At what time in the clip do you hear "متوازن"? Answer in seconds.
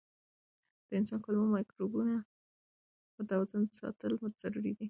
3.15-3.63